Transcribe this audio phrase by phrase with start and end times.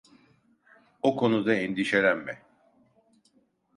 [1.01, 2.41] O konuda endişelenme.